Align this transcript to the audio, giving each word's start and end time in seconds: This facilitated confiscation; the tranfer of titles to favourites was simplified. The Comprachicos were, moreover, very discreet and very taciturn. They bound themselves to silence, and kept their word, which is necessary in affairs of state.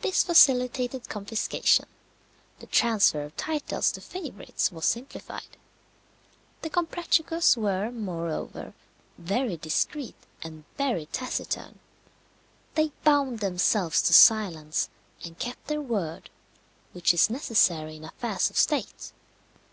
This 0.00 0.24
facilitated 0.24 1.08
confiscation; 1.08 1.86
the 2.58 2.66
tranfer 2.66 3.24
of 3.24 3.36
titles 3.36 3.92
to 3.92 4.00
favourites 4.00 4.72
was 4.72 4.84
simplified. 4.84 5.56
The 6.62 6.68
Comprachicos 6.70 7.56
were, 7.56 7.92
moreover, 7.92 8.74
very 9.18 9.56
discreet 9.56 10.16
and 10.42 10.64
very 10.76 11.06
taciturn. 11.06 11.78
They 12.74 12.90
bound 13.04 13.38
themselves 13.38 14.02
to 14.02 14.12
silence, 14.12 14.88
and 15.24 15.38
kept 15.38 15.68
their 15.68 15.80
word, 15.80 16.28
which 16.90 17.14
is 17.14 17.30
necessary 17.30 17.94
in 17.94 18.04
affairs 18.04 18.50
of 18.50 18.56
state. 18.56 19.12